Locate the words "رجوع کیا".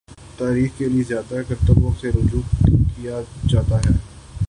2.09-3.21